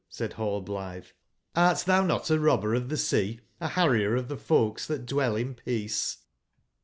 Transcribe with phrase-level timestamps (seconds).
[0.09, 1.05] said nail blithe;
[1.55, 5.35] ''art thou not a robber of the sea, a harrier of the folks that dwell
[5.35, 6.23] in peace?"